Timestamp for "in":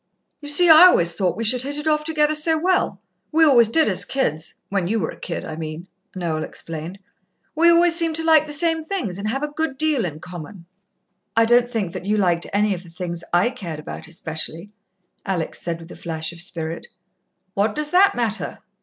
10.03-10.19